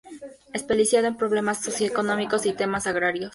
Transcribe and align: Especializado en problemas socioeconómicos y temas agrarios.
Especializado 0.51 1.05
en 1.05 1.15
problemas 1.15 1.63
socioeconómicos 1.63 2.47
y 2.47 2.53
temas 2.53 2.87
agrarios. 2.87 3.29